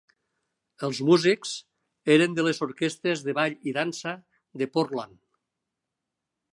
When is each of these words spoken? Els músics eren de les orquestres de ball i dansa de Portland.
Els 0.87 1.01
músics 1.09 1.51
eren 2.15 2.33
de 2.39 2.47
les 2.47 2.63
orquestres 2.69 3.23
de 3.29 3.37
ball 3.41 3.59
i 3.73 3.77
dansa 3.79 4.15
de 4.63 4.73
Portland. 4.79 5.17